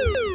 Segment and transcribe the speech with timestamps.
[0.00, 0.31] you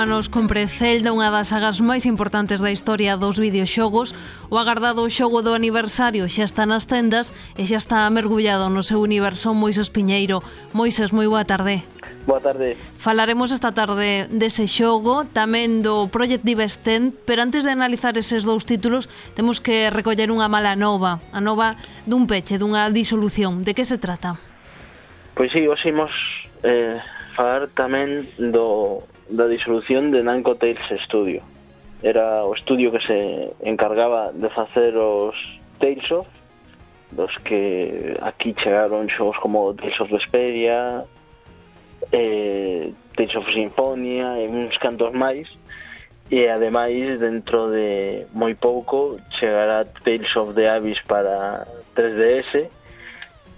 [0.00, 4.16] anos compre Zelda unha das sagas máis importantes da historia dos videoxogos.
[4.48, 9.04] O agardado xogo do aniversario xa está nas tendas e xa está mergullado no seu
[9.04, 10.40] universo Moises Piñeiro.
[10.72, 11.84] Moises, moi boa tarde.
[12.24, 12.80] Boa tarde.
[12.96, 18.64] Falaremos esta tarde dese xogo, tamén do Project Divestend, pero antes de analizar eses dous
[18.64, 21.76] títulos, temos que recoller unha mala nova, a nova
[22.08, 23.68] dun peche, dunha disolución.
[23.68, 24.40] De que se trata?
[25.36, 26.12] Pois sí, hoxe imos
[26.64, 26.96] eh,
[27.36, 31.42] falar tamén do da disolución de Nanco Tales Studio.
[32.02, 35.34] Era o estudio que se encargaba de facer os
[35.78, 36.28] Tales of,
[37.12, 41.04] dos que aquí chegaron xogos como Tales of Vesperia,
[42.12, 45.48] eh, Tales of Sinfonia e uns cantos máis,
[46.30, 52.70] e ademais dentro de moi pouco chegará Tales of the Abyss para 3DS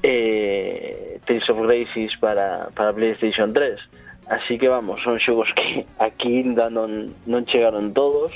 [0.03, 6.42] e Tales of Graces para, para Playstation 3 Así que vamos, son xogos que aquí
[6.42, 8.31] ainda non, non chegaron todos,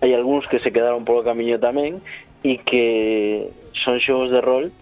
[0.00, 2.00] hai algúns que se quedaron polo camiño tamén
[2.44, 4.72] e que son xogos de rol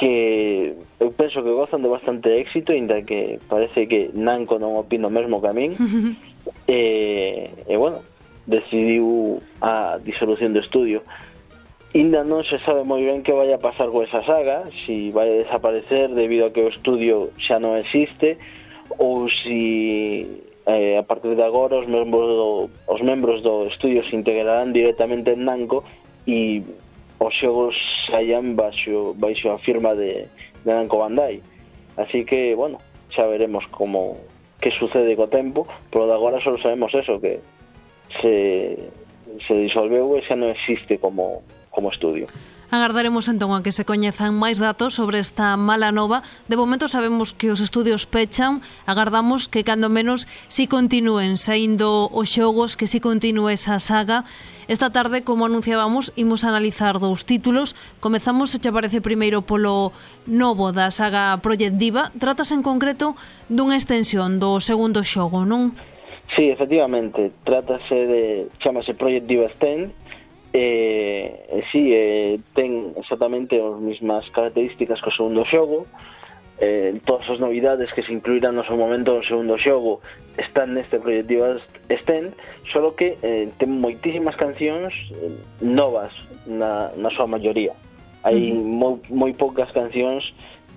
[0.00, 5.12] que eu penso que gozan de bastante éxito, inda que parece que Nanco non opina
[5.12, 5.76] o mesmo que a min.
[6.64, 8.00] e, e bueno,
[8.48, 11.04] decidiu a disolución do estudio.
[11.92, 15.28] Inda non se sabe moi ben que vai a pasar con esa saga, si vai
[15.28, 18.40] a desaparecer debido a que o estudio xa non existe,
[18.98, 20.26] ou si
[20.66, 22.50] eh, a partir de agora os membros do,
[22.86, 25.84] os membros do estudio se integrarán directamente en Nanco
[26.26, 26.62] e
[27.20, 27.76] os xogos
[28.08, 30.26] saian baixo, baixo a firma de,
[30.64, 31.42] de Nanco Bandai.
[31.96, 32.78] Así que, bueno,
[33.12, 34.16] xa veremos como
[34.60, 37.40] que sucede co tempo, pero de agora só sabemos eso, que
[38.20, 38.76] se,
[39.46, 42.28] se disolveu e xa non existe como, como estudio.
[42.70, 46.22] Agardaremos entón a que se coñezan máis datos sobre esta mala nova.
[46.46, 52.30] De momento sabemos que os estudios pechan, agardamos que cando menos si continúen saindo os
[52.30, 54.22] xogos, que si continúe esa saga.
[54.70, 57.74] Esta tarde, como anunciábamos, imos analizar dous títulos.
[57.98, 59.90] Comezamos, se che parece primeiro polo
[60.30, 62.14] novo da saga Project Diva.
[62.22, 63.18] Tratas en concreto
[63.50, 65.74] dunha extensión do segundo xogo, non?
[66.38, 68.22] Sí, efectivamente, trátase de
[68.62, 69.90] chamase Project Diva Stand
[70.52, 75.86] eh, si, eh, ten exactamente as mesmas características que o segundo xogo,
[76.60, 80.04] eh, todas as novidades que se incluirán no seu momento no segundo xogo
[80.36, 81.56] están neste proyectivo
[81.88, 82.36] Stand,
[82.72, 85.32] solo que eh, ten moitísimas cancións eh,
[85.64, 86.12] novas
[86.44, 87.72] na, na súa maioría.
[88.20, 88.60] Hai uh -huh.
[88.60, 90.20] moi, moi poucas cancións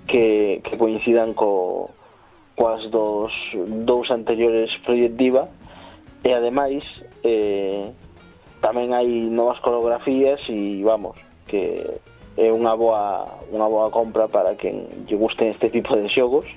[0.08, 1.92] que, que coincidan co,
[2.56, 3.32] coas dos
[3.84, 5.52] dous anteriores Project Diva
[6.24, 6.84] e ademais
[7.24, 7.92] eh,
[8.64, 11.20] tamén hai novas coreografías e vamos,
[11.52, 11.84] que
[12.40, 16.48] é unha boa unha boa compra para quen lle gusten este tipo de xogos.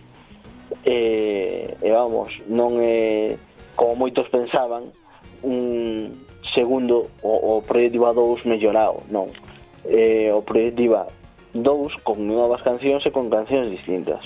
[0.86, 3.34] E, e vamos, non é
[3.74, 4.94] como moitos pensaban
[5.42, 6.14] un
[6.54, 9.34] segundo o, o Project 2 mellorado, non.
[9.82, 14.22] Eh, o Project 2 con novas cancións e con cancións distintas.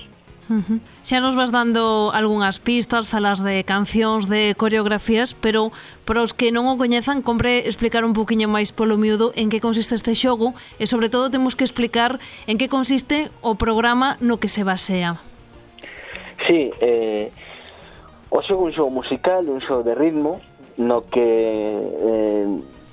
[0.51, 0.81] Uh -huh.
[1.07, 5.71] Xa nos vas dando algunhas pistas, falas de cancións, de coreografías, pero
[6.03, 9.63] para os que non o coñezan, compre explicar un poquinho máis polo miúdo en que
[9.63, 12.19] consiste este xogo e sobre todo temos que explicar
[12.51, 15.23] en que consiste o programa no que se basea.
[16.51, 17.31] Sí, eh,
[18.35, 20.43] o xogo un xogo musical, un xogo de ritmo,
[20.83, 21.31] no que
[21.79, 22.47] eh,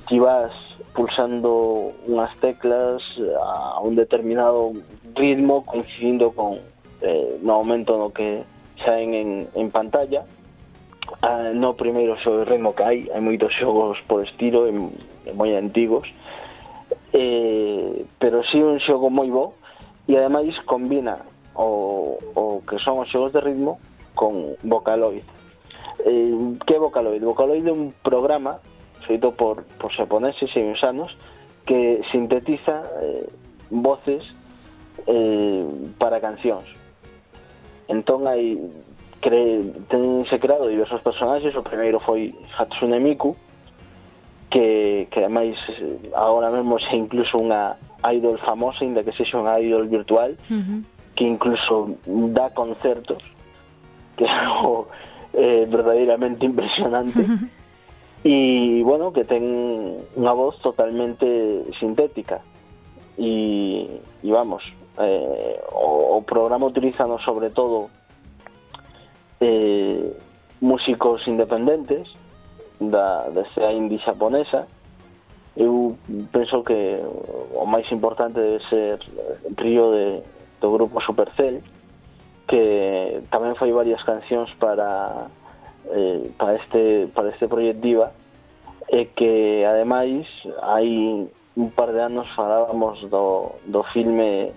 [0.05, 0.53] ti vas
[0.93, 3.01] pulsando unhas teclas
[3.41, 4.77] a un determinado
[5.17, 6.61] ritmo coincidindo con
[7.01, 8.43] eh, no momento no que
[8.83, 10.25] saen en, en pantalla.
[11.21, 14.91] Ah, no primeiro sobre ritmo que hai hai moitos xogos por estilo en,
[15.23, 16.03] e moi antigos
[17.13, 19.55] eh, pero si sí un xogo moi bo
[20.07, 21.23] e ademais combina
[21.55, 23.79] o, o que son os xogos de ritmo
[24.13, 25.23] con Vocaloid.
[26.05, 26.35] Eh,
[26.67, 27.23] que é Vocaloid?
[27.23, 28.59] Vocaloid é un programa
[29.07, 31.15] feito por, por xaponeses e insanos
[31.65, 33.25] que sintetiza eh,
[33.71, 34.23] voces
[35.07, 35.65] eh,
[35.97, 36.76] para cancións
[37.87, 38.59] Entón hai
[39.21, 43.35] cre, tense creado diversos personaxes, o primeiro foi Hatsune Miku,
[44.49, 45.57] que, que ademais
[46.13, 47.75] agora mesmo xa incluso unha
[48.13, 50.79] idol famosa, ainda que sexa unha idol virtual, uh -huh.
[51.15, 51.97] que incluso
[52.31, 53.23] dá concertos,
[54.15, 54.87] que é algo
[55.33, 57.19] eh, verdadeiramente impresionante.
[57.21, 57.49] Uh -huh.
[58.25, 59.43] E, bueno, que ten
[60.17, 62.41] unha voz totalmente sintética.
[63.17, 63.87] E,
[64.23, 64.65] e vamos,
[64.99, 67.89] eh, o, o programa utilizando sobre todo
[69.41, 70.11] eh,
[70.61, 72.07] músicos independentes
[72.79, 74.67] da, da sea indie xaponesa.
[75.57, 75.97] Eu
[76.31, 77.01] penso que
[77.53, 79.01] o máis importante debe ser
[79.57, 80.21] Río de,
[80.61, 81.61] do grupo Supercell
[82.47, 85.27] que tamén foi varias cancións para
[85.91, 88.07] eh, para este para este proyecto Diva
[88.87, 90.29] e que ademais
[90.63, 91.27] hai
[91.57, 94.55] un par de anos falábamos do, do filme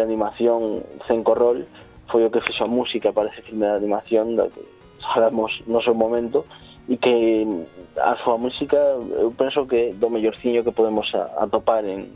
[0.00, 1.68] de animación sen Corrol
[2.08, 4.64] foi o que fixo a música para ese filme de animación da que
[5.12, 6.48] falamos no seu momento
[6.88, 7.46] e que
[8.00, 8.76] a súa música
[9.20, 12.10] eu penso que do mellorciño que podemos atopar en,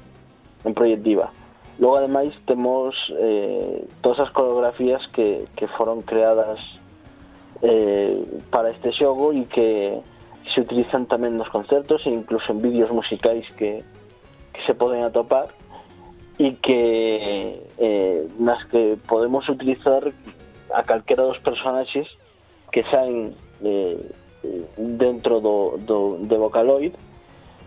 [0.64, 1.30] en Proyectiva.
[1.78, 6.58] Logo, ademais, temos eh, todas as coreografías que, que foron creadas
[7.62, 8.18] eh,
[8.50, 9.98] para este xogo e que
[10.54, 13.82] se utilizan tamén nos concertos e incluso en vídeos musicais que,
[14.52, 15.50] que se poden atopar
[16.38, 20.02] e que eh, nas que podemos utilizar
[20.74, 22.10] a calquera dos personaxes
[22.72, 23.98] que saen eh,
[24.76, 26.94] dentro do, do, de Vocaloid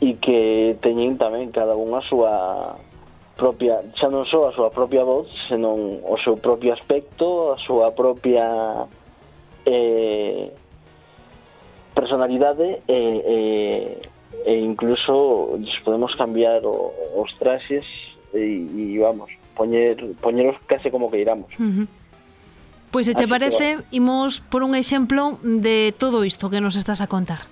[0.03, 2.33] e que teñen tamén cada unha a súa
[3.39, 7.95] propia, xa non só a súa propia voz, senón o seu propio aspecto, a súa
[7.95, 8.85] propia
[9.65, 10.51] eh,
[11.95, 13.37] personalidade e, eh, e,
[14.45, 17.85] eh, e incluso podemos cambiar o, os traxes
[18.33, 21.51] e, e vamos, poñer, poñeros case como que iramos.
[21.59, 21.87] Uh -huh.
[22.91, 27.07] Pois se che parece, imos por un exemplo de todo isto que nos estás a
[27.07, 27.45] contar.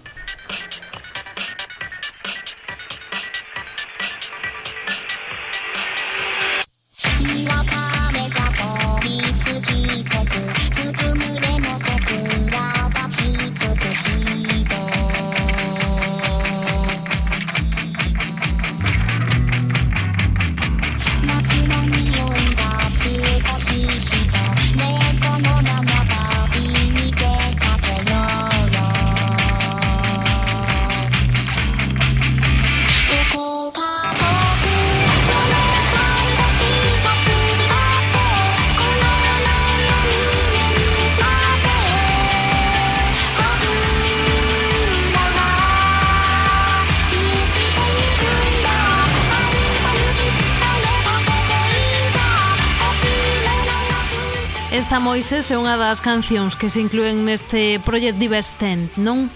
[54.96, 58.56] Liza Moises é unha das cancións que se incluen neste Project Divers
[58.96, 59.28] non?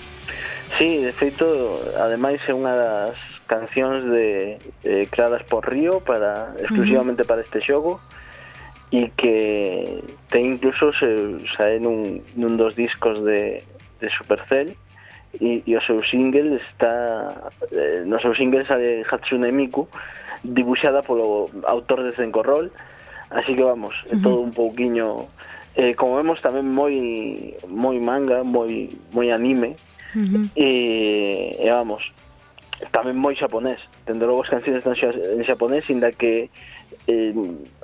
[0.80, 1.44] Sí, de feito,
[2.00, 4.56] ademais é unha das cancións de,
[4.88, 7.32] eh, creadas por Río para exclusivamente uh -huh.
[7.36, 8.00] para este xogo
[8.96, 10.00] e que
[10.32, 13.60] ten incluso se sae nun, nun dos discos de,
[14.00, 14.80] de Supercell
[15.44, 19.92] e, e o seu single está eh, no seu single sale Hatsune Miku
[20.40, 22.88] dibuixada polo autor de Zenkorrol Roll
[23.30, 25.30] Así que vamos, é todo un pouquiño
[25.76, 26.96] eh, como vemos tamén moi
[27.70, 29.78] moi manga, moi moi anime.
[30.18, 30.44] Uh -huh.
[30.58, 30.70] e,
[31.62, 32.02] e vamos,
[32.90, 33.80] tamén moi xaponés.
[34.04, 36.50] Tendo logo as cancións están en xaponés, inda que
[37.08, 37.34] eh,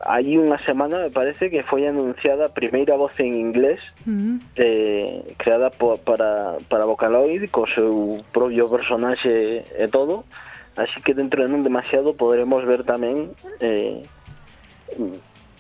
[0.05, 4.35] hai unha semana me parece que foi anunciada a primeira voz en inglés uh -huh.
[4.57, 10.25] eh, creada po, para, para Vocaloid co seu propio personaxe e todo
[10.77, 14.01] así que dentro de non demasiado poderemos ver tamén eh,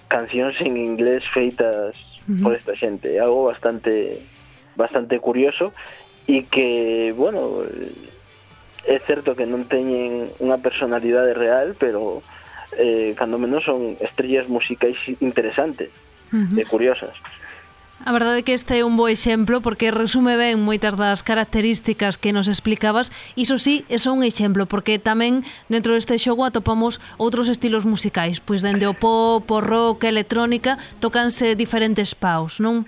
[0.07, 2.43] cancións en inglés feitas uh -huh.
[2.43, 4.21] por esta xente, algo bastante
[4.75, 5.71] bastante curioso
[6.27, 7.63] e que, bueno,
[8.85, 12.21] é certo que non teñen unha personalidade real, pero
[12.77, 15.89] eh, cando menos son estrellas musicais interesantes
[16.33, 16.59] uh -huh.
[16.59, 17.15] e curiosas.
[18.03, 22.19] A verdade é que este é un bo exemplo porque resume ben moitas das características
[22.19, 23.07] que nos explicabas.
[23.39, 28.43] Iso sí, é só un exemplo porque tamén dentro deste xogo atopamos outros estilos musicais,
[28.43, 32.83] pois dende o pop, o rock, a electrónica, tocanse diferentes paus, non?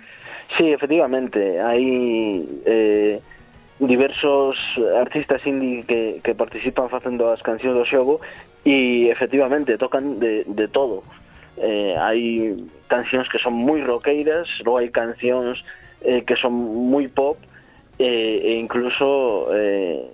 [0.59, 3.23] Sí, efectivamente, hai eh,
[3.79, 4.59] diversos
[4.91, 8.19] artistas indie que, que participan facendo as cancións do xogo
[8.67, 11.07] e efectivamente tocan de, de todo
[11.57, 12.55] eh, hai
[12.87, 15.61] cancións que son moi roqueiras logo hai cancións
[16.01, 17.37] eh, que son moi pop
[17.99, 20.05] eh, e incluso eh,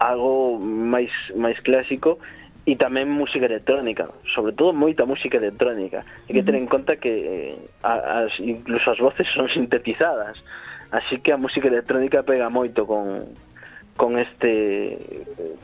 [0.00, 2.18] algo máis máis clásico
[2.68, 6.04] e tamén música electrónica, sobre todo moita música electrónica.
[6.28, 10.36] Hai que ter en conta que eh, as, incluso as voces son sintetizadas,
[10.92, 13.32] así que a música electrónica pega moito con,
[13.96, 14.96] con este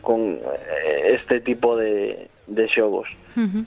[0.01, 3.09] con eh, este tipo de, de xogos.
[3.37, 3.65] Uh -huh.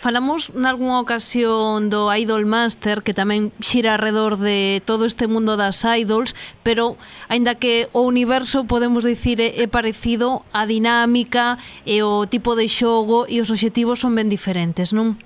[0.00, 5.84] Falamos nalgúnha ocasión do Idol Master que tamén xira alrededor de todo este mundo das
[5.84, 6.32] idols,
[6.64, 6.96] pero
[7.28, 13.28] aínda que o universo podemos dicir é parecido, a dinámica e o tipo de xogo
[13.28, 15.20] e os obxectivos son ben diferentes, non?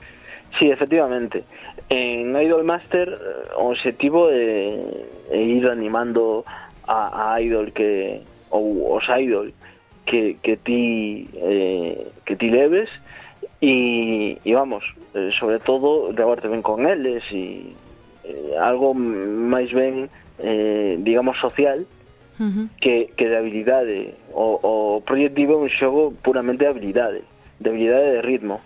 [0.59, 1.47] Sí, efectivamente.
[1.87, 4.75] En Idol Master eh, o obxectivo é,
[5.31, 6.43] é ir animando
[6.90, 9.54] a, a idol que ou os idol
[10.02, 12.90] que, que ti eh, que ti leves
[13.64, 17.73] e, e vamos, eh, sobre todo levar ben con eles e
[18.25, 22.68] eh, algo máis ben eh, digamos social uh -huh.
[22.80, 27.25] que, que de habilidade o, o Project Diva é un xogo puramente de habilidade
[27.61, 28.61] de habilidade de ritmo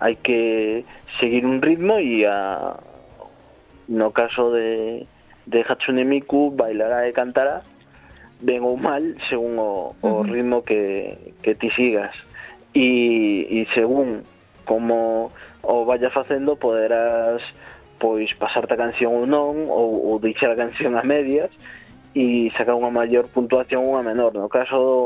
[0.00, 0.84] hai que
[1.20, 2.72] seguir un ritmo e a,
[3.88, 5.04] no caso de,
[5.44, 7.60] de Hatsune Miku bailará e cantará
[8.40, 10.20] ben ou mal según o, uh -huh.
[10.20, 12.16] o ritmo que, que ti sigas
[12.72, 14.24] e, e según
[14.68, 15.32] como
[15.64, 17.40] o vaya facendo poderás
[17.98, 21.48] pois pasarte a canción ou non ou, ou deixar a canción a medias
[22.12, 24.36] e sacar unha maior puntuación ou unha menor.
[24.36, 25.00] No caso do,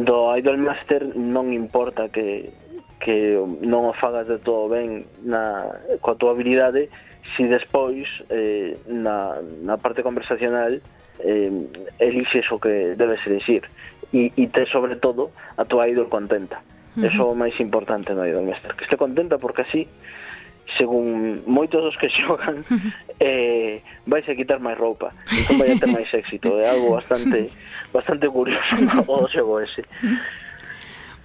[0.00, 2.50] do Idol Master non importa que,
[2.98, 5.68] que non o fagas de todo ben na,
[6.00, 6.88] coa tua habilidade
[7.36, 10.80] si despois eh, na, na parte conversacional
[11.20, 11.52] eh,
[12.00, 13.68] elixes o que debes elixir
[14.10, 16.58] e, e te sobre todo a tua idol contenta.
[16.94, 17.06] Uh -huh.
[17.10, 19.88] Eso é o máis importante no Idolmaster, que este contenta porque así
[20.78, 22.64] según moitos dos que xogan
[23.20, 27.52] eh, vais a quitar máis roupa entón vai a ter máis éxito é algo bastante
[27.92, 29.84] bastante curioso o xogo ese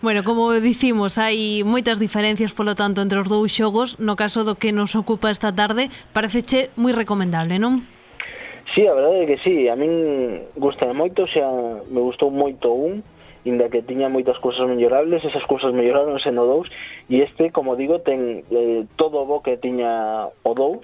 [0.01, 3.99] Bueno, como dicimos, hai moitas diferencias, polo tanto, entre os dous xogos.
[3.99, 7.83] No caso do que nos ocupa esta tarde, pareceche moi recomendable, non?
[8.71, 9.67] Sí, a verdade é que sí.
[9.67, 11.43] A min gusta moito, xa
[11.91, 13.03] me gustou moito un,
[13.49, 16.69] inda que tiña moitas cousas mellorables, esas cousas melloráronse no 2
[17.09, 20.77] e este, como digo, ten eh, todo o bo que tiña o 2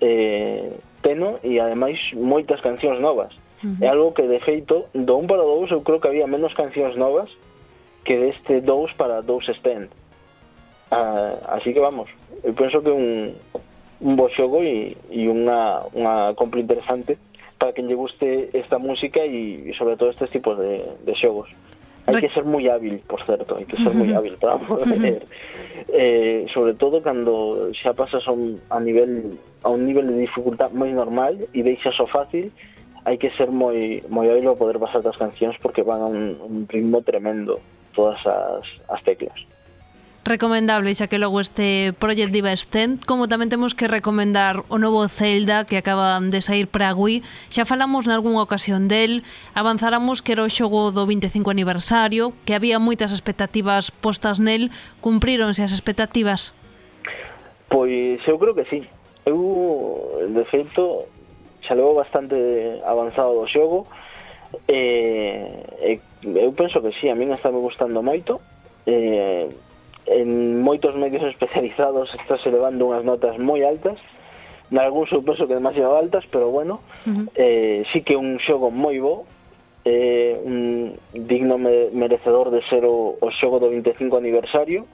[0.00, 0.70] eh,
[1.02, 3.34] teno e ademais moitas cancións novas.
[3.62, 3.84] Uh -huh.
[3.84, 6.54] É algo que de feito do 1 para o 2 eu creo que había menos
[6.54, 7.28] cancións novas
[8.06, 9.90] que deste 2 para 2 Stand.
[10.90, 12.10] Ah, así que vamos,
[12.44, 13.34] eu penso que un,
[14.00, 17.16] un bo xogo e, e unha, unha compra interesante
[17.56, 21.48] para quen lle guste esta música e, e sobre todo estes tipos de, de xogos.
[22.06, 25.22] Hai que ser moi hábil, por certo, hai que ser moi hábil para poder
[25.92, 30.74] eh, sobre todo cando xa pasas a un, a nivel a un nivel de dificultad
[30.74, 32.50] moi normal e deixas o fácil,
[33.06, 36.38] hai que ser moi moi hábil para poder pasar as cancións porque van a un,
[36.42, 37.62] un ritmo tremendo
[37.94, 39.38] todas as, as teclas
[40.24, 45.02] recomendable xa que logo este Project Diva Stand, como tamén temos que recomendar o novo
[45.10, 49.26] Zelda que acaba de sair para Wii xa falamos nalgúnha ocasión del
[49.58, 54.70] avanzáramos que era o xogo do 25 aniversario que había moitas expectativas postas nel
[55.02, 56.54] cumpríronse as expectativas?
[57.66, 58.86] Pois eu creo que sí.
[59.26, 61.10] Eu de feito
[61.66, 62.36] xa levo bastante
[62.86, 63.90] avanzado do xogo
[64.70, 64.78] e,
[65.82, 68.38] eh, e eh, eu penso que sí, a min está me gustando moito
[68.86, 69.50] eh,
[70.06, 73.98] en moitos medios especializados estáse levando unhas notas moi altas
[74.72, 77.26] nalgún suposo que demasiado altas pero bueno uh -huh.
[77.34, 79.24] eh, sí que un xogo moi bo
[79.84, 84.86] eh, un digno me merecedor de ser o, o xogo do 25 aniversario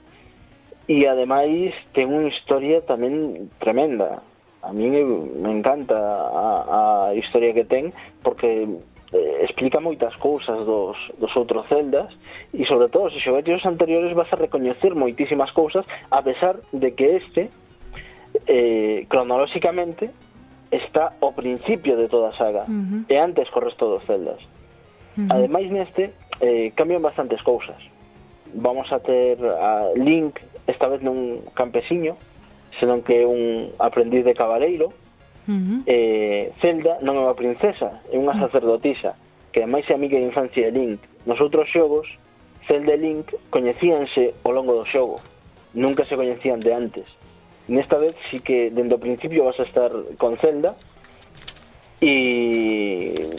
[0.89, 4.21] e ademais ten unha historia tamén tremenda
[4.61, 8.67] a mí me encanta a, a historia que ten porque
[9.13, 12.13] eh, explica moitas cousas dos, dos outros celdas
[12.53, 16.93] e sobre todo se xoguetes os anteriores vas a recoñecer moitísimas cousas a pesar de
[16.93, 17.49] que este
[18.45, 20.13] eh, cronolóxicamente
[20.69, 23.01] está ao principio de toda a saga uh -huh.
[23.09, 24.37] e antes co resto dos celdas
[25.17, 25.33] uh -huh.
[25.33, 27.81] ademais neste eh, cambian bastantes cousas
[28.53, 30.37] vamos a ter a Link
[30.69, 32.13] esta vez nun campesiño
[32.77, 34.93] senón que é un aprendiz de cabaleiro
[35.49, 35.79] uh -huh.
[35.89, 38.41] eh, Zelda non é unha princesa, é unha ah.
[38.45, 39.17] sacerdotisa,
[39.49, 41.01] que ademais é amiga de infancia de Link.
[41.25, 42.05] Nos outros xogos,
[42.69, 45.17] Zelda e Link coñecíanse ao longo do xogo,
[45.73, 47.07] nunca se coñecían de antes.
[47.67, 49.89] Nesta vez sí que dende o principio vas a estar
[50.21, 50.77] con Zelda
[52.01, 53.29] e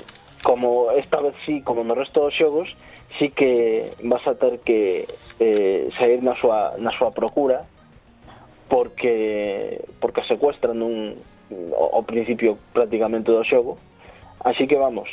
[0.42, 2.68] como esta vez sí, como no resto dos xogos,
[3.18, 5.06] sí que vas a ter que
[5.38, 7.66] eh, sair na súa, na súa procura
[8.70, 11.18] porque porque secuestran nun,
[11.76, 13.78] ao principio prácticamente do xogo.
[14.40, 15.08] Así que vamos.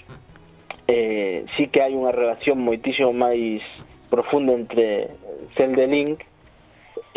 [0.87, 3.59] Eh, sí que hai unha relación moitísimo máis
[4.07, 5.11] profunda entre
[5.59, 6.23] Zelda e Link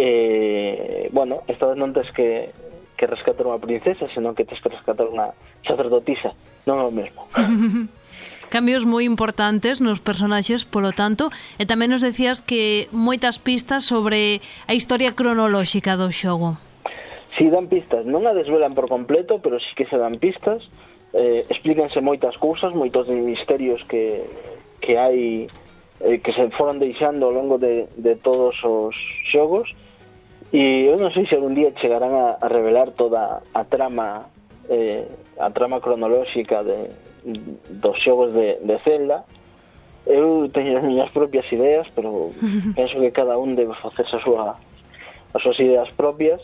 [0.03, 2.49] eh, bueno, esta vez non tens que,
[2.97, 5.37] que rescatar unha princesa senón que tens que rescatar unha
[5.69, 6.33] sacerdotisa.
[6.65, 7.29] Non é o mesmo.
[8.51, 14.43] Cambios moi importantes nos personaxes, polo tanto, e tamén nos decías que moitas pistas sobre
[14.67, 16.59] a historia cronolóxica do xogo.
[17.39, 20.67] Si dan pistas, non a desvelan por completo, pero sí que se dan pistas,
[21.13, 24.27] eh, explícanse moitas cousas, moitos misterios que,
[24.81, 25.47] que hai
[26.01, 28.95] eh, que se foron deixando ao longo de, de todos os
[29.31, 29.71] xogos.
[30.51, 34.27] E eu non sei se algún día chegarán a, a revelar toda a trama
[34.67, 35.07] eh,
[35.39, 36.91] a trama cronolóxica de,
[37.71, 39.23] dos xogos de, de Zelda.
[40.07, 42.35] Eu teño as miñas propias ideas pero
[42.79, 44.59] penso que cada un debe facerse a súa
[45.35, 46.43] as súas ideas propias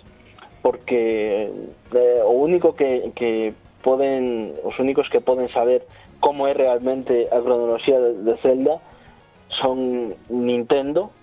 [0.67, 1.49] porque
[1.95, 3.55] eh, o único que, que
[3.85, 5.87] poden os únicos que poden saber
[6.19, 8.83] como é realmente a cronoloxía de, de Zelda
[9.63, 11.15] son Nintendo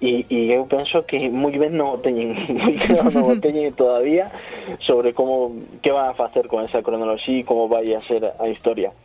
[0.00, 3.76] e, e eu penso que moi ben non o teñen moi claro non o teñen
[3.76, 4.32] todavía
[4.80, 5.52] sobre como
[5.84, 8.96] que van a facer con esa cronoloxía e como vai a ser a historia.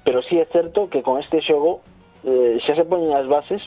[0.00, 1.84] Pero sí é certo que con este xogo
[2.24, 3.60] eh, xa se poñen as bases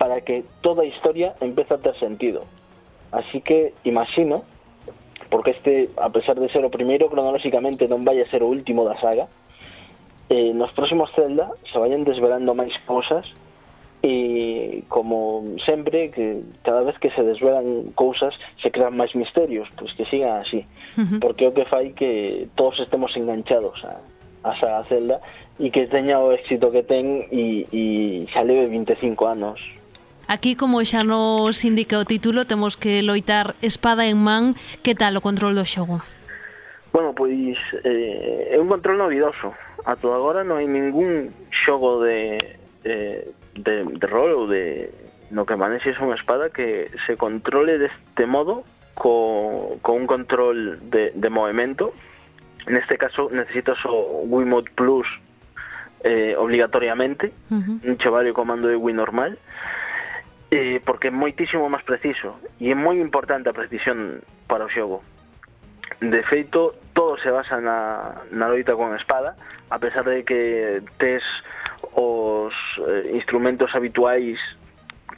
[0.00, 2.48] para que toda a historia empeza a ter sentido.
[3.12, 4.55] Así que imagino
[5.30, 8.86] porque este, a pesar de ser o primeiro, cronolóxicamente non vai a ser o último
[8.86, 9.26] da saga.
[10.30, 13.26] Eh, nos próximos Zelda se vayan desvelando máis cousas
[14.02, 19.90] e como sempre que cada vez que se desvelan cousas se crean máis misterios, pois
[19.94, 20.66] que sigan así,
[20.98, 21.18] uh -huh.
[21.22, 23.98] porque o que fai que todos estemos enganchados a,
[24.46, 25.18] a saga Zelda
[25.58, 27.82] e que teña o éxito que ten e, e
[28.30, 29.58] xa leve 25 anos
[30.28, 34.58] Aquí, como xa nos indica o título, temos que loitar espada en man.
[34.82, 36.02] Que tal o control do xogo?
[36.90, 37.54] Bueno, pois
[37.86, 39.54] eh, é un control novidoso.
[39.86, 42.42] Ato agora non hai ningún xogo de,
[42.82, 43.22] eh,
[43.54, 44.90] de, de rol ou de
[45.30, 48.66] no que manexes unha espada que se controle deste modo
[48.98, 51.94] co, co un control de, de movimento.
[52.66, 55.06] Neste caso necesitas o Wiimote Plus
[56.02, 57.78] eh, obligatoriamente, uh -huh.
[57.78, 59.38] un chaval o comando de Wii normal
[60.56, 62.40] eh, porque é moitísimo máis preciso.
[62.56, 65.04] E é moi importante a precisión para o xogo.
[66.00, 69.36] De feito todo se basa na, na loita con espada
[69.70, 71.22] a pesar de que tes
[71.92, 72.54] os
[72.88, 74.38] eh, instrumentos habituais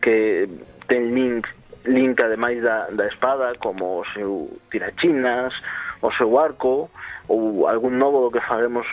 [0.02, 0.48] que
[0.86, 1.46] ten Link
[1.84, 5.54] Link ademais da, da espada como o seu tirachinas
[6.02, 6.90] o seu arco
[7.28, 8.86] ou algún novo do que faremos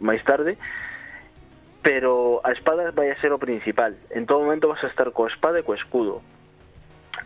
[0.00, 0.56] máis tarde
[1.82, 3.96] pero a espada vai a ser o principal.
[4.10, 6.20] En todo momento vas a estar coa espada e co escudo.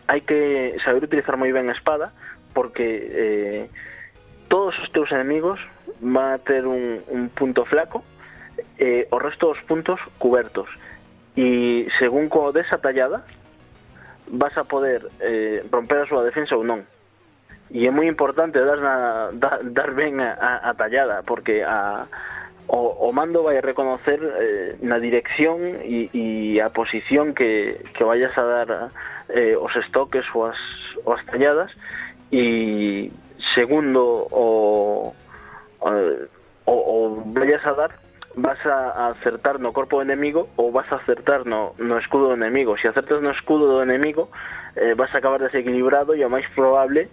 [0.07, 2.15] Hai que saber utilizar moi ben a espada
[2.55, 3.63] porque eh,
[4.47, 5.59] todos os teus enemigos
[5.99, 8.03] van a ter un, un punto flaco
[8.79, 10.71] eh, o resto dos puntos cubertos
[11.35, 13.27] e según co desa tallada
[14.31, 16.87] vas a poder eh, romper a súa defensa ou non
[17.67, 18.95] e é moi importante dar, na,
[19.35, 22.07] dar, dar ben a, a, a tallada porque a,
[22.67, 28.35] o, o mando vai reconocer eh, na dirección e, e a posición que, que vayas
[28.37, 28.69] a dar
[29.29, 30.57] eh, os estoques ou as,
[31.05, 31.71] ou as talladas
[32.31, 33.11] e
[33.53, 35.13] segundo o,
[35.81, 37.91] o, o vayas a dar
[38.35, 42.33] vas a acertar no corpo do enemigo ou vas a acertar no, no escudo do
[42.33, 42.77] enemigo.
[42.77, 44.29] Se acertas no escudo do enemigo,
[44.75, 47.07] eh, vas a acabar desequilibrado e o máis probable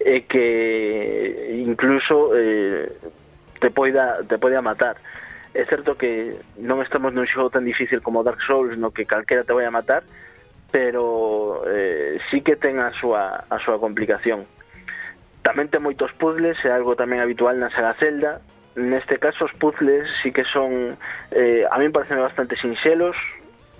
[0.00, 2.90] é eh, que incluso eh,
[3.60, 4.96] te poida te poida matar.
[5.54, 9.46] É certo que non estamos nun xogo tan difícil como Dark Souls, no que calquera
[9.46, 10.02] te vai a matar,
[10.74, 14.50] pero eh, sí que ten a súa, a súa complicación.
[15.46, 18.42] Tamén ten moitos puzzles, é algo tamén habitual na saga Zelda.
[18.74, 20.98] Neste caso, os puzzles sí que son...
[21.30, 23.14] Eh, a mí parecen bastante sinxelos,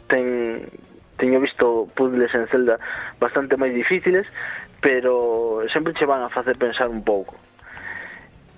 [0.07, 0.63] ten,
[1.19, 2.79] teño visto puzzles en Zelda
[3.19, 4.31] bastante máis difíciles,
[4.79, 7.35] pero sempre che van a facer pensar un pouco.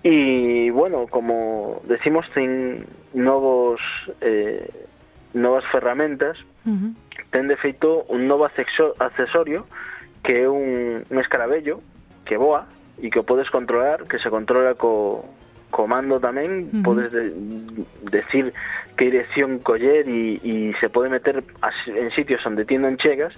[0.08, 3.80] Y bueno, como decimos, ten novos
[4.20, 4.70] eh,
[5.34, 6.94] novas ferramentas, uh -huh.
[7.32, 9.66] ten de feito un novo accesorio
[10.22, 11.82] que é un, un escarabello
[12.24, 12.70] que voa
[13.02, 15.26] e que o podes controlar, que se controla co,
[15.74, 16.86] comando tamén, uh -huh.
[16.86, 17.34] podes de,
[18.06, 18.54] decir
[18.94, 23.34] que dirección coller e, e se pode meter en sitios onde ti non chegas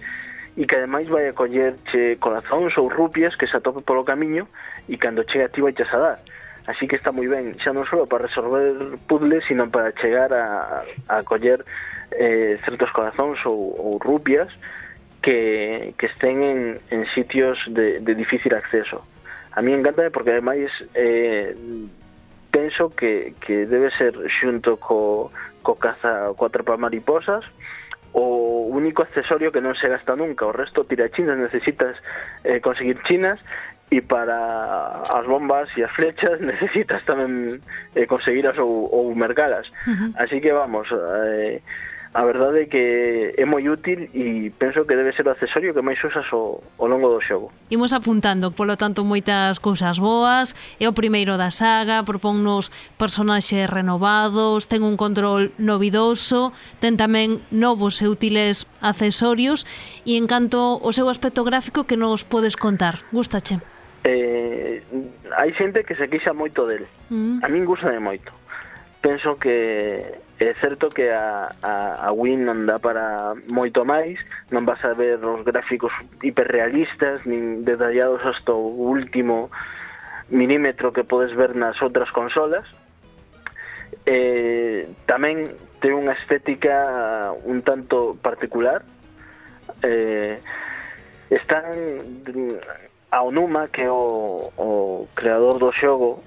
[0.53, 4.45] e que ademais vai a coller che corazóns ou rupias que se atope polo camiño
[4.85, 6.21] e cando chega ti vai a dar.
[6.69, 10.85] Así que está moi ben, xa non só para resolver puzzles, sino para chegar a,
[11.09, 11.65] a coller
[12.13, 14.53] eh, certos corazóns ou, ou rupias
[15.25, 16.61] que, que estén en,
[16.93, 19.01] en sitios de, de difícil acceso.
[19.57, 21.57] A mí encanta porque ademais eh,
[22.53, 25.33] penso que, que debe ser xunto co,
[25.65, 27.49] co caza co atrapa mariposas
[28.13, 31.97] o único accesorio que non se gasta nunca o resto tira chinas necesitas
[32.45, 33.41] eh, conseguir chinas
[33.91, 37.61] e para as bombas e as flechas necesitas tamén
[37.97, 39.69] eh, conseguiras ou, ou mercalas.
[39.89, 40.11] Uh -huh.
[40.21, 41.61] Así que vamos, eh,
[42.15, 45.85] a verdade é que é moi útil e penso que debe ser o accesorio que
[45.85, 47.53] máis usas ao, ao longo do xogo.
[47.69, 54.67] Imos apuntando, polo tanto, moitas cousas boas, é o primeiro da saga, propónnos personaxes renovados,
[54.67, 59.69] ten un control novidoso, ten tamén novos e útiles accesorios
[60.09, 63.05] e en canto o seu aspecto gráfico que nos podes contar.
[63.13, 63.78] Gustache?
[64.09, 64.83] eh,
[65.37, 66.89] hai xente que se queixa moito del.
[67.13, 67.45] Mm.
[67.45, 68.33] A min gustame moito.
[69.05, 70.03] Penso que
[70.41, 74.19] é certo que a, a, a Win non dá para moito máis,
[74.51, 75.93] non vas a ver os gráficos
[76.25, 79.53] hiperrealistas, nin detallados hasta o último
[80.33, 82.65] milímetro que podes ver nas outras consolas.
[84.09, 85.53] Eh, tamén
[85.85, 88.83] ten unha estética un tanto particular.
[89.85, 90.41] Eh,
[91.31, 92.25] están
[93.11, 96.23] ao Numa que é o, o creador do xogo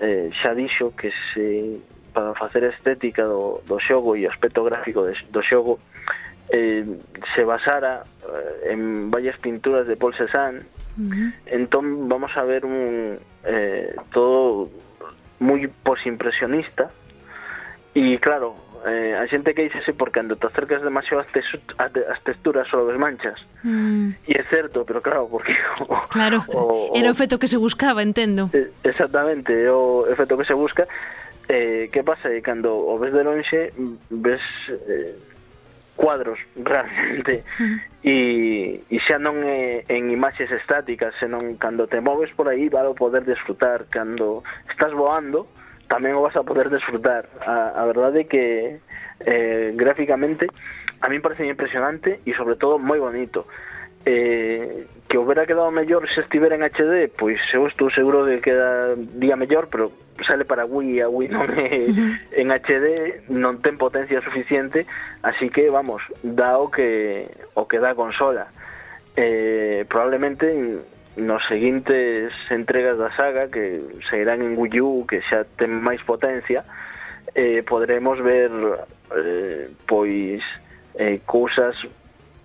[0.00, 1.80] eh, xa dixo que se
[2.12, 5.78] para facer a estética do, do xogo e o aspecto gráfico de, do xogo
[6.50, 6.84] eh,
[7.34, 10.60] se basara eh, en varias pinturas de Paul Cézanne
[10.98, 11.32] uh -huh.
[11.46, 14.68] entón vamos a ver un eh, todo
[15.40, 16.88] moi posimpresionista
[17.96, 22.20] e claro eh, a xente queixase porque cando te acercas demasiado as, tesu, as, as
[22.22, 23.38] texturas ou ves manchas.
[23.66, 24.14] Mm.
[24.26, 25.52] E é certo, pero claro, porque...
[26.14, 28.50] Claro, o, o, era o efecto que se buscaba, entendo.
[28.84, 30.86] Exactamente, o efecto que se busca.
[31.48, 32.30] Eh, que pasa?
[32.30, 33.74] E cando o ves de lonxe,
[34.10, 34.42] ves...
[34.70, 35.14] Eh,
[35.96, 37.42] cuadros realmente
[38.04, 42.84] e, e xa non é en imaxes estáticas senón cando te moves por aí vas
[42.84, 47.26] a poder desfrutar cando estás voando uh tamén o vas a poder desfrutar.
[47.42, 48.78] A, a verdade é que
[49.22, 50.46] eh, gráficamente
[51.00, 53.46] a mí parece impresionante e sobre todo moi bonito.
[54.06, 58.50] Eh, que hubiera quedado mellor se estivera en HD, pois eu estou seguro de que
[58.54, 59.90] queda día mellor, pero
[60.26, 61.90] sale para Wii e a Wii non é
[62.38, 64.86] en HD, non ten potencia suficiente,
[65.26, 67.26] así que vamos, dá o que
[67.58, 68.46] o que dá a consola.
[69.16, 70.46] Eh, probablemente
[71.16, 76.64] nos seguintes entregas da saga que sairán en Wii U que xa ten máis potencia
[77.32, 78.52] eh, poderemos ver
[79.16, 80.44] eh, pois
[81.00, 81.76] eh, cousas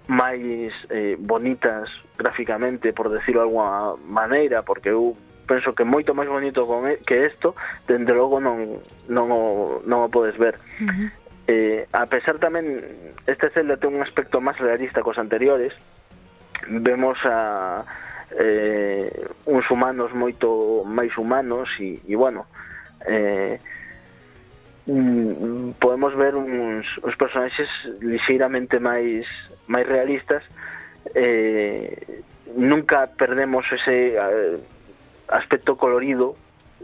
[0.07, 6.31] máis eh, bonitas gráficamente por decirlo de alguma maneira porque eu penso que moito máis
[6.31, 7.55] bonito con que isto
[7.87, 8.79] dende logo non,
[9.11, 11.07] non, o, non o podes ver uh -huh.
[11.51, 12.87] eh, a pesar tamén
[13.27, 15.75] este Zelda ten un aspecto máis realista cos anteriores
[16.71, 17.83] vemos a
[18.39, 22.47] eh, uns humanos moito máis humanos e, e bueno
[23.05, 23.59] eh,
[24.87, 27.69] mm, mm, podemos ver uns, uns personaxes
[28.01, 29.25] lixeiramente máis
[29.67, 30.43] máis realistas.
[31.15, 32.23] Eh,
[32.55, 34.57] nunca perdemos ese eh,
[35.27, 36.35] aspecto colorido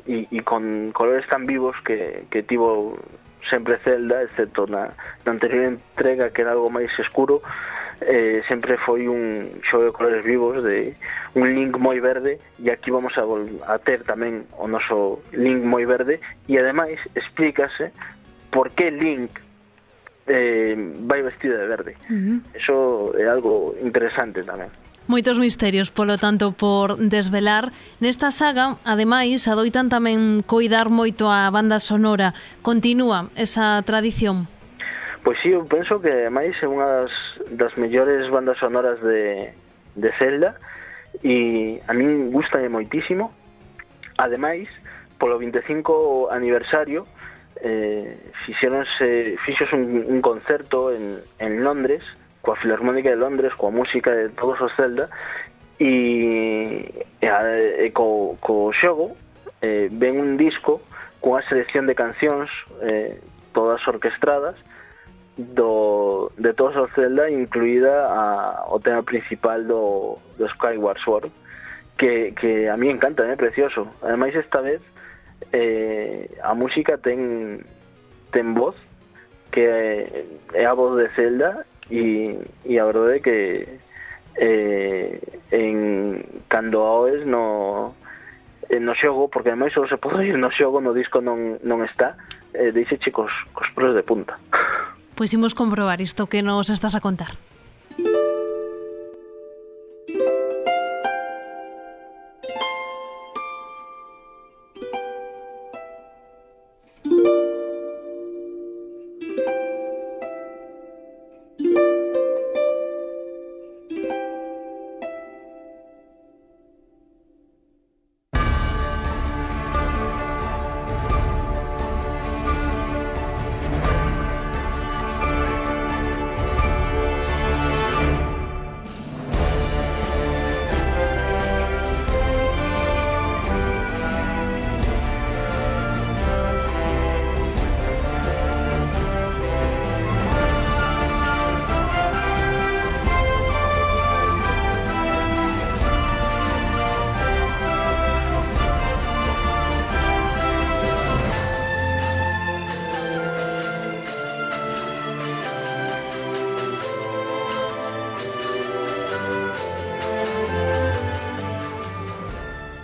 [0.08, 2.98] e, e con colores tan vivos que, que tivo
[3.50, 4.92] sempre Zelda, excepto na,
[5.26, 7.44] na anterior entrega que era algo máis escuro,
[8.02, 10.96] eh, sempre foi un xogo de colores vivos de
[11.34, 15.86] un link moi verde e aquí vamos a, a ter tamén o noso link moi
[15.86, 17.90] verde e ademais explícase
[18.54, 19.34] por que link
[20.28, 20.76] eh,
[21.10, 22.38] vai vestida de verde uh -huh.
[22.54, 22.76] eso
[23.18, 24.70] é algo interesante tamén
[25.08, 27.72] Moitos misterios, polo tanto, por desvelar.
[28.04, 32.36] Nesta saga, ademais, adoitan tamén coidar moito a banda sonora.
[32.60, 34.52] Continúa esa tradición.
[35.28, 37.12] Pois sí, eu penso que ademais é unha das,
[37.52, 39.52] das mellores bandas sonoras de,
[40.00, 40.56] de Zelda
[41.20, 43.36] e a min gusta moitísimo.
[44.16, 44.72] Ademais,
[45.20, 47.04] polo 25 aniversario
[47.60, 48.16] eh,
[48.48, 52.08] fixeronse, fixos un, un concerto en, en Londres
[52.40, 55.12] coa Filarmónica de Londres, coa música de todos os Zelda
[55.76, 59.12] e, e, eh, e eh, co, co xogo
[59.60, 60.80] eh, ven un disco
[61.20, 62.48] cunha selección de cancións
[62.80, 63.20] eh,
[63.52, 64.56] todas orquestradas
[65.38, 71.32] do, de todos os Zelda incluída a, o tema principal do, do Skyward Sword
[71.98, 73.36] que, que a mí encanta, é eh?
[73.36, 74.82] precioso ademais esta vez
[75.54, 77.62] eh, a música ten
[78.32, 78.76] ten voz
[79.52, 83.80] que eh, é a voz de Zelda e, e a verdade é que
[84.38, 85.20] eh,
[85.52, 87.96] en cando aoes no
[88.70, 91.84] eh, no xogo, porque ademais só se pode ir no xogo, no disco non, non
[91.84, 92.18] está,
[92.54, 94.38] eh, dice chicos cos pros de punta.
[95.18, 97.42] Pois imos comprobar isto que nos estás a contar.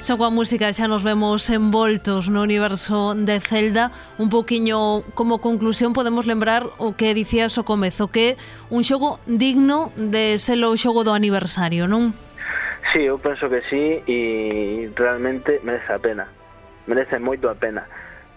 [0.04, 3.88] Xa coa música xa nos vemos envoltos no universo de Zelda.
[4.20, 8.36] Un poquinho como conclusión podemos lembrar o que dicías ao comezo, que
[8.68, 12.12] un xogo digno de ser o xogo do aniversario, non?
[12.92, 16.28] Sí, eu penso que sí e realmente merece a pena.
[16.84, 17.88] Merece moito a pena.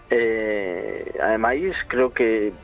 [0.07, 2.55] Eh, ademais, creo que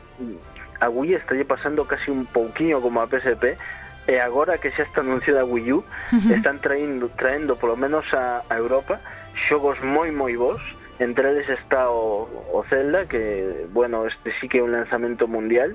[0.80, 3.60] a Wii estalle pasando casi un pouquiño como a PSP,
[4.06, 6.36] e agora que xa está anunciada a Wii U, uh -huh.
[6.36, 9.00] están traendo, traendo polo menos a, a Europa
[9.48, 10.62] xogos moi moi bons,
[11.00, 15.74] entre eles está o, o Zelda, que, bueno, este sí que é un lanzamento mundial,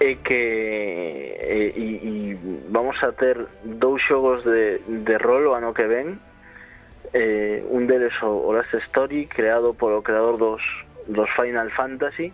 [0.00, 0.42] e que
[1.40, 2.12] e, e, e
[2.68, 6.20] vamos a ter dous xogos de, de rol o ano que ven,
[7.12, 10.62] eh, un deles o, o Last Story, creado polo creador dos,
[11.06, 12.32] dos Final Fantasy,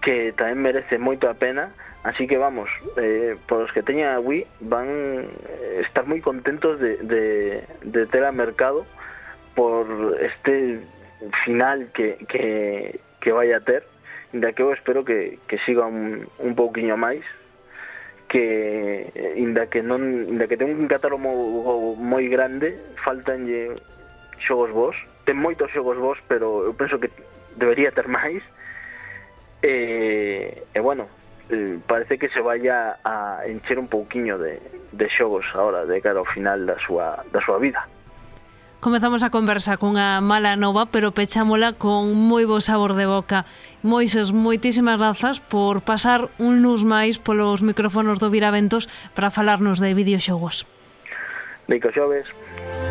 [0.00, 1.72] que tamén merece moito a pena,
[2.04, 6.18] Así que vamos, eh, por los que teñan a Wii van eh, a estar moi
[6.18, 8.82] contentos de, de, de ter a mercado
[9.54, 9.86] por
[10.18, 10.82] este
[11.46, 13.86] final que, que, que vai a ter
[14.32, 17.22] da que eu espero que, que siga un, un pouquiño máis
[18.32, 21.20] que inda que non inda que ten un catálogo
[22.00, 23.76] moi grande, faltanlle
[24.40, 24.96] xogos vos.
[25.28, 27.12] Ten moitos xogos vos, pero eu penso que
[27.60, 28.40] debería ter máis.
[29.60, 31.12] E, e bueno,
[31.50, 36.20] Eh, parece que se vaya a encher un pouquiño de, de xogos agora de cara
[36.20, 37.82] ao final da súa, da súa vida.
[38.82, 43.46] Comezamos a conversa cunha mala nova, pero pechámola con moi bo sabor de boca.
[43.86, 49.94] Moises, moitísimas grazas por pasar un luz máis polos micrófonos do Viraventos para falarnos de
[49.94, 50.66] videoxogos.
[51.70, 52.26] Nico Xoves.
[52.26, 52.81] Nico Xoves.